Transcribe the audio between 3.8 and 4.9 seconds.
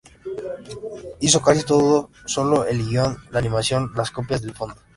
las copias, el fondo.